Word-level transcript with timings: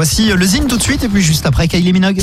Voici 0.00 0.32
le 0.32 0.46
Zine 0.46 0.66
tout 0.66 0.78
de 0.78 0.82
suite 0.82 1.04
et 1.04 1.08
puis 1.10 1.20
juste 1.20 1.44
après 1.44 1.68
Kylie 1.68 1.92
Minogue. 1.92 2.22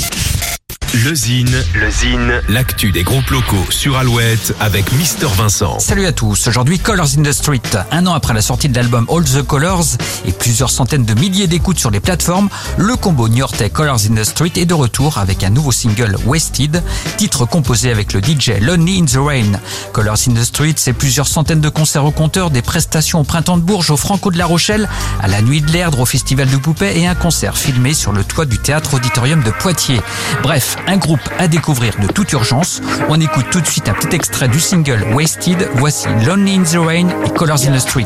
Le 0.94 1.14
Zine, 1.14 1.64
le 1.76 1.92
Zine, 1.92 2.42
l'actu 2.48 2.94
des 2.94 3.04
groupes 3.04 3.30
locaux 3.30 3.66
sur 3.70 3.98
Alouette 3.98 4.56
avec 4.62 4.90
Mister 4.94 5.28
Vincent. 5.36 5.80
Salut 5.80 6.06
à 6.06 6.14
tous, 6.14 6.48
aujourd'hui 6.48 6.80
Colors 6.80 7.10
in 7.18 7.24
the 7.24 7.34
Street. 7.34 7.62
Un 7.92 8.08
an 8.08 8.14
après 8.14 8.34
la 8.34 8.42
sortie 8.42 8.70
de 8.70 8.76
l'album 8.76 9.06
All 9.10 9.24
the 9.26 9.42
Colors 9.42 9.98
et 10.26 10.32
plusieurs 10.32 10.70
centaines 10.70 11.04
de 11.04 11.14
milliers 11.14 11.48
d'écoutes 11.48 11.78
sur 11.78 11.92
les 11.92 12.00
plateformes, 12.00 12.48
le 12.78 12.96
combo 12.96 13.28
new-yorkais 13.28 13.70
Colors 13.70 14.00
in 14.10 14.16
the 14.16 14.24
Street 14.24 14.54
est 14.56 14.66
de 14.66 14.74
retour 14.74 15.18
avec 15.18 15.44
un 15.44 15.50
nouveau 15.50 15.74
single 15.74 16.16
Wasted, 16.26 16.82
titre 17.18 17.46
composé 17.46 17.92
avec 17.92 18.14
le 18.14 18.22
DJ 18.22 18.54
Lonely 18.62 19.02
in 19.02 19.06
the 19.06 19.20
Rain. 19.20 19.60
Colors 19.92 20.30
in 20.30 20.36
the 20.36 20.44
Street, 20.46 20.76
c'est 20.78 20.94
plusieurs 20.94 21.28
centaines 21.28 21.62
de 21.62 21.70
concerts 21.70 22.06
au 22.06 22.12
compteur, 22.12 22.50
des 22.50 22.62
prestations 22.62 23.20
au 23.20 23.24
Printemps 23.26 23.58
de 23.58 23.64
Bourges, 23.64 23.92
au 23.92 23.98
Franco 23.98 24.32
de 24.32 24.38
la 24.38 24.46
Rochelle, 24.46 24.88
à 25.22 25.28
la 25.28 25.42
Nuit 25.42 25.60
de 25.60 25.72
l'Erdre, 25.72 26.00
au 26.00 26.06
Festival 26.06 26.48
du 26.48 26.60
Poupet 26.60 26.98
et 26.98 27.08
un 27.08 27.16
concert 27.16 27.58
filmé 27.58 27.94
sur 27.94 28.14
le 28.14 28.24
toit 28.24 28.46
du 28.46 28.58
Théâtre 28.58 28.94
Auditorium 28.94 29.44
de 29.44 29.52
Poitiers. 29.52 30.02
Bref, 30.42 30.77
un 30.86 30.98
groupe 30.98 31.20
à 31.40 31.48
découvrir 31.48 31.94
de 32.00 32.08
toute 32.08 32.32
urgence. 32.34 32.82
On 33.10 33.20
écoute 33.20 33.46
tout 33.52 33.62
de 33.62 33.68
suite 33.68 33.90
un 33.90 33.94
petit 33.94 34.16
extrait 34.16 34.48
du 34.48 34.60
single 34.60 35.06
Wasted. 35.14 35.70
Voici 35.76 36.08
Lonely 36.26 36.58
in 36.58 36.64
the 36.64 36.78
Rain 36.78 37.08
et 37.26 37.30
Colors 37.32 37.68
in 37.68 37.74
the 37.74 37.80
Street. 37.80 38.06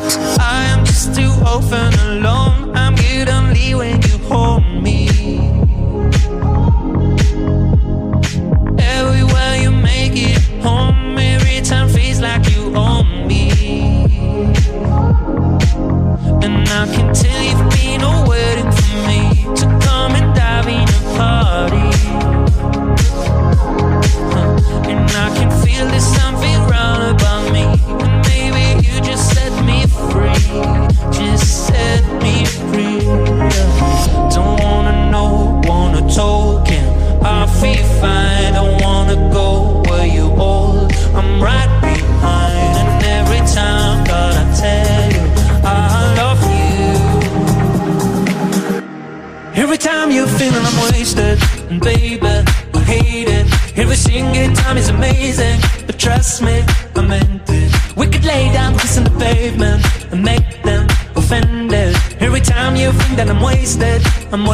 Think 63.12 63.16
that 63.16 63.28
I'm 63.28 63.42
wasted, 63.42 64.02
I'm 64.32 64.46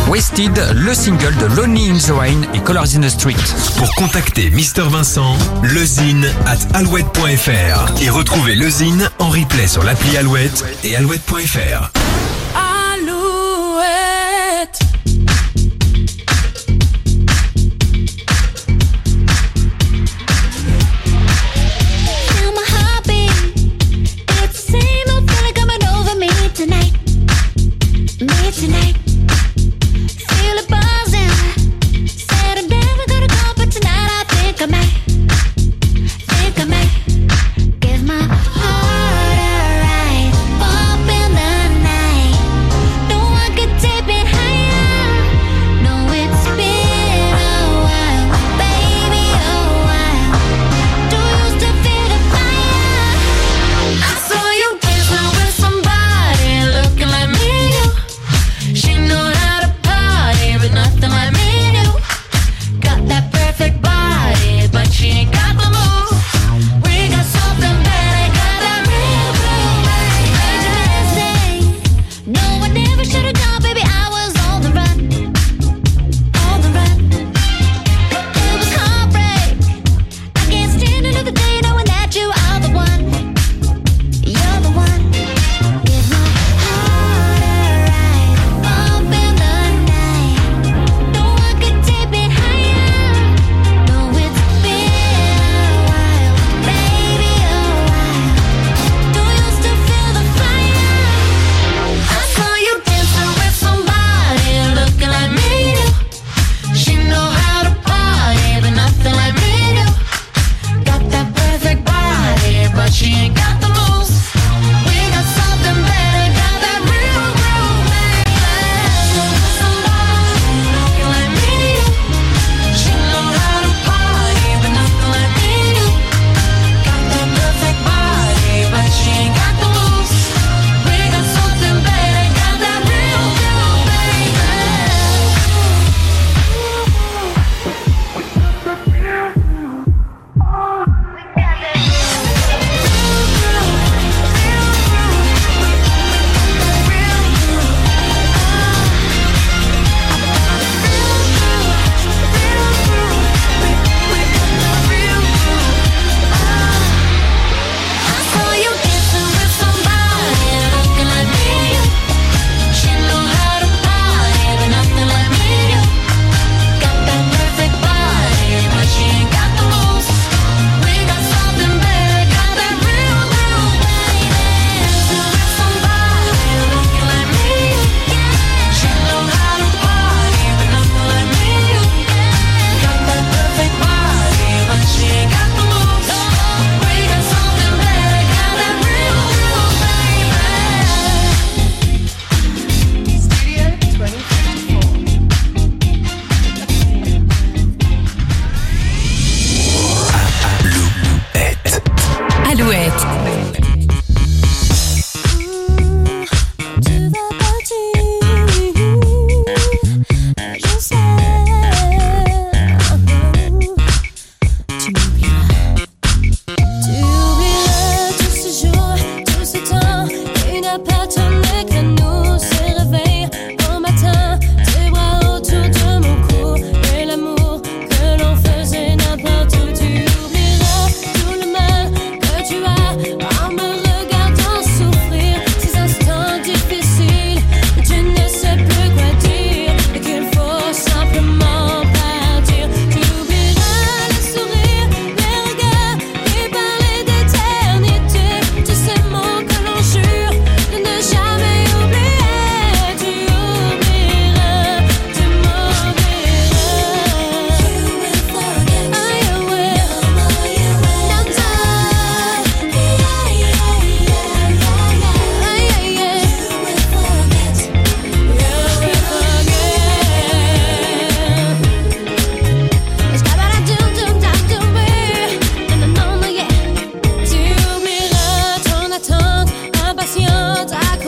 Wasted, 0.09 0.51
le 0.75 0.93
single 0.93 1.35
de 1.37 1.47
Lonely 1.55 1.87
in 1.87 1.97
the 1.97 2.13
Rain 2.13 2.45
et 2.53 2.59
Colors 2.59 2.95
in 2.95 3.01
the 3.01 3.09
Street. 3.09 3.37
Pour 3.77 3.93
contacter 3.95 4.49
Mister 4.51 4.83
Vincent, 4.83 5.37
lezine 5.63 6.25
at 6.45 6.59
alouette.fr 6.75 8.01
et 8.01 8.09
retrouver 8.09 8.55
le 8.55 8.69
Zine 8.69 9.09
en 9.19 9.29
replay 9.29 9.67
sur 9.67 9.83
l'appli 9.83 10.17
Alouette 10.17 10.63
et 10.83 10.95
alouette.fr. 10.95 12.02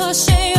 ashamed. 0.09 0.54